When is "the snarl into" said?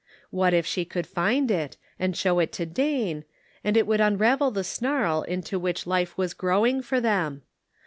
4.49-5.59